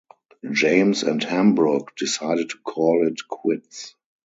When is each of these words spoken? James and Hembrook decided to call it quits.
James 0.51 1.03
and 1.03 1.21
Hembrook 1.21 1.89
decided 1.95 2.49
to 2.49 2.57
call 2.65 3.05
it 3.07 3.19
quits. 3.29 3.93